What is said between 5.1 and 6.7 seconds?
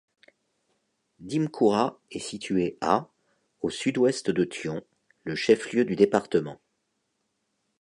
le chef-lieu du département.